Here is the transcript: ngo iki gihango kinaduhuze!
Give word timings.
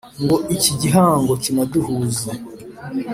ngo 0.23 0.35
iki 0.55 0.71
gihango 0.81 1.33
kinaduhuze! 1.43 2.29